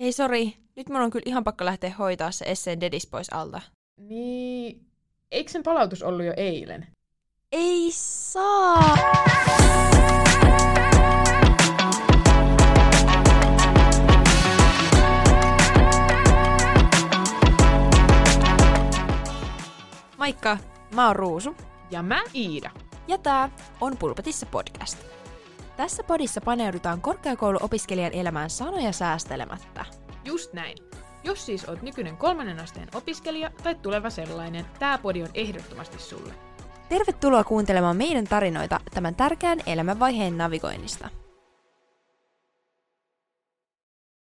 [0.00, 3.60] Hei sori, nyt mun on kyllä ihan pakko lähteä hoitaa se esseen dedis pois alta.
[3.96, 4.86] Niin,
[5.30, 6.86] eikö sen palautus ollut jo eilen?
[7.52, 8.96] Ei saa!
[20.18, 20.58] Moikka,
[20.94, 21.56] mä oon Ruusu.
[21.90, 22.70] Ja mä Iida.
[23.08, 24.98] Ja tää on Pulpetissa podcast.
[25.80, 29.84] Tässä podissa paneudutaan korkeakouluopiskelijan elämään sanoja säästelemättä.
[30.24, 30.76] Just näin.
[31.24, 36.32] Jos siis oot nykyinen kolmannen asteen opiskelija tai tuleva sellainen, tää podi on ehdottomasti sulle.
[36.88, 41.08] Tervetuloa kuuntelemaan meidän tarinoita tämän tärkeän elämänvaiheen navigoinnista.